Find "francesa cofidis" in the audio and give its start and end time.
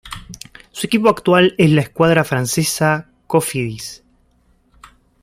2.23-4.03